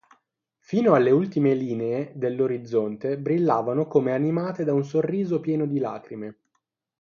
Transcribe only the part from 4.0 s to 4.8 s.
animate da